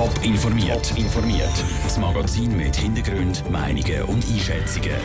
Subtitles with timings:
[0.00, 0.96] Top informiert.
[0.96, 1.52] informiert.
[1.82, 4.96] Das Magazin mit Hintergrund, Meinungen und Einschätzungen.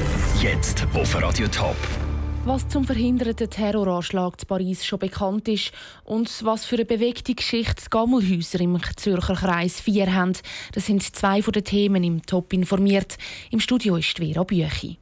[0.41, 1.75] Jetzt auf Radio Top.
[2.45, 5.73] Was zum verhinderten Terroranschlag in Paris schon bekannt ist
[6.05, 10.31] und was für eine bewegte Geschichte die Gammelhäuser im Zürcher Kreis 4 haben,
[10.71, 13.17] das sind zwei von den Themen im Top informiert.
[13.51, 14.97] Im Studio ist Vera Büchi.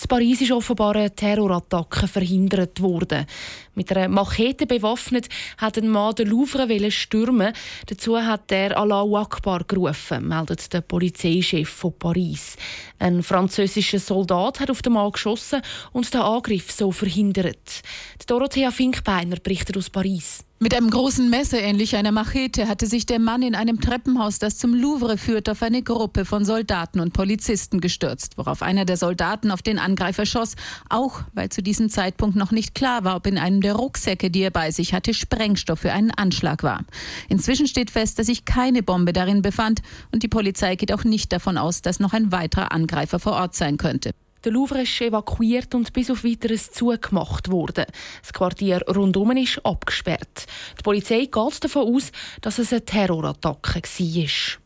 [0.00, 3.26] In Paris ist offenbar eine Terrorattacke verhindert worden.
[3.74, 7.52] Mit einer Machete bewaffnet hat ein Mann den Louvre stürmen.
[7.86, 12.56] Dazu hat er Allahu Akbar gerufen, meldet der Polizeichef von Paris.
[13.00, 17.82] Ein französischer Soldat hat auf den Mann geschossen und den Angriff so verhindert.
[18.26, 20.47] Dorothea Finkbeiner berichtet aus Paris.
[20.60, 24.58] Mit einem großen Messer ähnlich einer Machete hatte sich der Mann in einem Treppenhaus, das
[24.58, 29.52] zum Louvre führt, auf eine Gruppe von Soldaten und Polizisten gestürzt, worauf einer der Soldaten
[29.52, 30.56] auf den Angreifer schoss,
[30.88, 34.40] auch weil zu diesem Zeitpunkt noch nicht klar war, ob in einem der Rucksäcke, die
[34.40, 36.84] er bei sich hatte, Sprengstoff für einen Anschlag war.
[37.28, 41.32] Inzwischen steht fest, dass sich keine Bombe darin befand und die Polizei geht auch nicht
[41.32, 44.10] davon aus, dass noch ein weiterer Angreifer vor Ort sein könnte.
[44.44, 47.86] Der Louvre ist evakuiert und bis auf weiteres zugemacht worden.
[48.22, 50.46] Das Quartier rundum ist abgesperrt.
[50.78, 54.58] Die Polizei geht davon aus, dass es eine Terrorattacke war.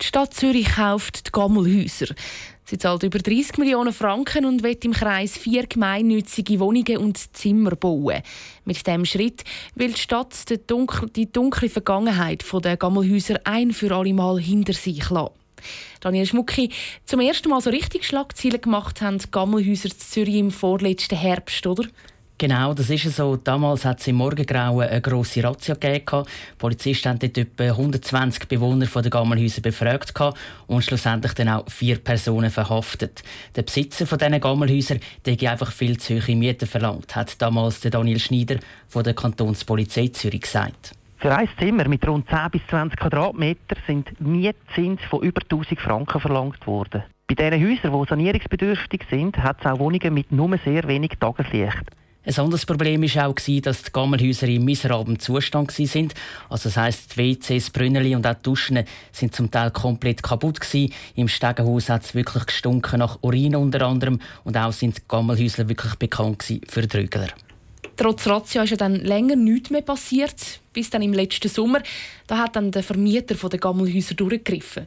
[0.00, 2.14] Die Stadt Zürich kauft die Gammelhäuser.
[2.68, 7.76] Sie zahlt über 30 Millionen Franken und wird im Kreis vier gemeinnützige Wohnungen und Zimmer
[7.76, 8.22] bauen.
[8.64, 13.94] Mit diesem Schritt will die Stadt die dunkle, die dunkle Vergangenheit der Gammelhäuser ein für
[13.94, 15.45] alle Mal hinter sich lassen.
[16.00, 16.70] Daniel Schmucki,
[17.04, 21.66] zum ersten Mal so richtig Schlagzeilen gemacht haben die Gammelhäuser in Zürich im vorletzten Herbst,
[21.66, 21.84] oder?
[22.38, 23.36] Genau, das ist so.
[23.36, 26.04] Damals hat es im Morgengrauen eine grosse Razzia gegeben.
[26.26, 30.12] Die Polizisten haben dort etwa 120 Bewohner der Gammelhäuser befragt
[30.66, 33.22] und schlussendlich dann auch vier Personen verhaftet.
[33.54, 38.20] Der Besitzer von diesen Gammelhäusern der einfach viel zu hohe Mieten verlangt, hat damals Daniel
[38.20, 40.92] Schneider von der Kantonspolizei Zürich gesagt.
[41.18, 46.20] Für ein Zimmer mit rund 10 bis 20 Quadratmetern sind Mietzins von über 1000 Franken
[46.20, 47.04] verlangt worden.
[47.26, 51.90] Bei diesen Häusern, die sanierungsbedürftig sind, hat es auch Wohnungen mit nur sehr wenig Tageslicht.
[52.26, 56.08] Ein anderes Problem war auch, dass die Gammelhäuser in miserablem Zustand waren.
[56.48, 58.82] Also das heisst, die WCs, Brünneli und auch die Duschen
[59.12, 60.60] sind zum Teil komplett kaputt.
[60.60, 60.92] Gewesen.
[61.14, 64.18] Im Stegenhaus hat es wirklich gestunken nach Urin unter anderem.
[64.42, 67.28] Und auch sind die Gammelhäuser wirklich bekannt für Trügler.
[67.96, 71.82] Trotz Razzia ist ja dann länger nichts mehr passiert, bis dann im letzten Sommer.
[72.26, 74.86] Da hat dann der Vermieter der Gammelhäuser durchgegriffen.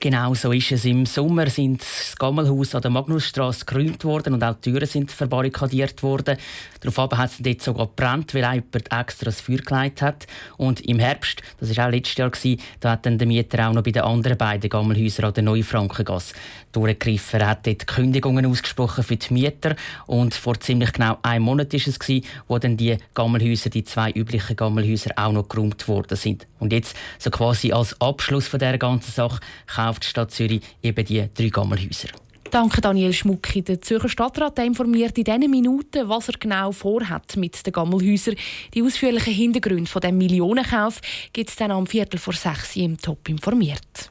[0.00, 0.84] Genau so ist es.
[0.84, 5.10] Im Sommer sind das Gammelhaus an der Magnusstraße geräumt worden und auch die Türen sind
[5.10, 6.36] verbarrikadiert worden.
[6.80, 10.28] Daraufhin hat es dort sogar gebrannt, weil jemand extra das Feuer gelegt hat.
[10.56, 12.30] Und im Herbst, das war auch letztes Jahr,
[12.78, 16.32] da hat dann der Mieter auch noch bei den anderen beiden Gammelhäusern an der Neufrankengasse
[16.70, 17.40] durchgegriffen.
[17.40, 19.74] Er hat dort Kündigungen ausgesprochen für die Mieter
[20.06, 21.98] und vor ziemlich genau einem Monat war es,
[22.46, 26.46] wo dann die Gammelhäuser, die zwei üblichen Gammelhäuser, auch noch geräumt worden sind.
[26.60, 29.40] Und jetzt, so quasi als Abschluss von dieser ganzen Sache,
[29.88, 32.08] kauft die Stadt Zürich eben die drei Gammelhäuser.
[32.50, 33.62] Danke Daniel Schmucki.
[33.62, 38.36] Der Zürcher Stadtrat informiert in diesen Minuten, was er genau vorhat mit den Gammelhäusern.
[38.74, 41.00] Die ausführlichen Hintergründe von dem Millionenkauf
[41.32, 44.10] gibt es dann am Viertel vor sechs im Top informiert.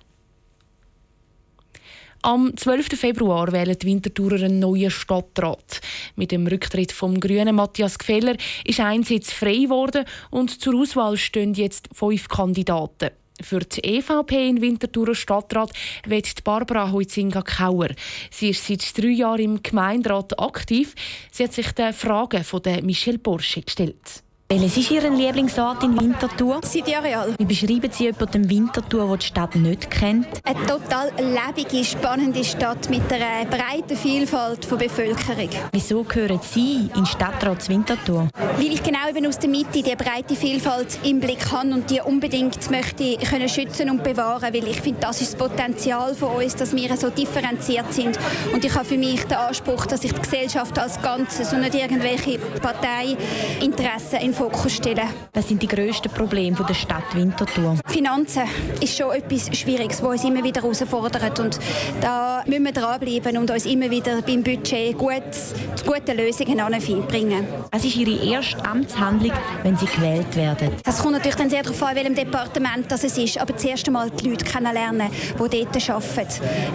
[2.22, 3.00] Am 12.
[3.00, 5.82] Februar wählen die Winterthurer einen neuen Stadtrat.
[6.16, 8.36] Mit dem Rücktritt vom Grünen Matthias Gfeller
[8.66, 13.12] ist ein Sitz frei geworden und zur Auswahl stehen jetzt fünf Kandidaten.
[13.42, 15.72] Für die EVP in Winterthur Stadtrat
[16.06, 17.90] wird Barbara Huizinga-Kauer.
[18.32, 20.96] Sie ist seit drei Jahren im Gemeinderat aktiv.
[21.32, 24.24] Sie hat sich den Fragen von Michelle Borsche gestellt.
[24.50, 26.62] Welches ist Ihr Lieblingsort in Winterthur?
[26.64, 27.36] Sidiareal.
[27.38, 30.26] Wie beschreiben Sie jemanden Winterthur, der die Stadt nicht kennt?
[30.46, 35.50] Eine total lebige, spannende Stadt mit einer breiten Vielfalt von Bevölkerung.
[35.74, 38.30] Wieso gehören Sie in Stadtrat Winterthur?
[38.56, 42.00] Weil ich genau eben aus der Mitte die breite Vielfalt im Blick habe und die
[42.00, 46.56] unbedingt möchte können schützen und bewahren, weil ich finde, das ist das Potenzial von uns,
[46.56, 48.18] dass wir so differenziert sind.
[48.54, 51.76] Und ich habe für mich den Anspruch, dass ich die Gesellschaft als Ganzes und nicht
[51.76, 55.10] irgendwelche Parteiinteressen in Fokus stellen.
[55.34, 57.76] Was sind die grössten Probleme der Stadt Winterthur?
[57.88, 58.44] Finanzen
[58.80, 61.40] ist schon etwas Schwieriges, was uns immer wieder herausfordert.
[61.40, 61.60] Und
[62.02, 65.24] da müssen wir dranbleiben und uns immer wieder beim Budget gut,
[65.88, 67.48] gute Lösungen anbringen.
[67.72, 69.32] Was ist Ihre erste Amtshandlung,
[69.64, 70.70] wenn Sie gewählt werden?
[70.84, 73.40] Das kommt natürlich dann sehr darauf an, welchem Departement das ist.
[73.40, 76.28] Aber zuerst einmal die Leute kennenlernen, die dort arbeiten.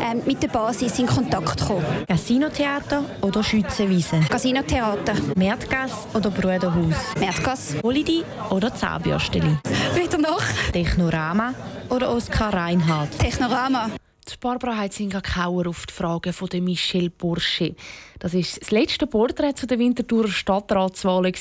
[0.02, 1.84] Ähm, mit der Basis in Kontakt kommen.
[2.08, 4.18] Casinotheater oder Schützenwiese?
[4.28, 5.14] Casinotheater.
[5.36, 6.96] Märtgasse oder Brüderhaus?
[7.20, 7.51] Märtgasse.
[7.52, 7.74] Was?
[7.82, 9.58] Holiday oder Zahnbürsteli?
[9.94, 10.42] Wieder noch?
[10.72, 11.54] Technorama
[11.90, 13.18] oder Oskar Reinhardt?
[13.18, 13.90] Technorama.
[14.28, 17.74] Die Barbara Heitzinger-Kauer auf die Fragen von Michel Bursche.
[18.20, 21.34] Das ist das letzte Porträt zu der Winterthurer Stadtratswahlen.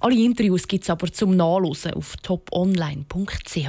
[0.00, 3.68] Alle Interviews gibt es aber zum Nachlesen auf toponline.ch.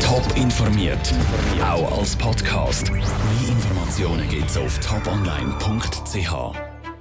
[0.00, 1.14] Top informiert,
[1.62, 2.90] auch als Podcast.
[2.90, 3.02] Mehr
[3.48, 6.67] Informationen gibt es auf toponline.ch.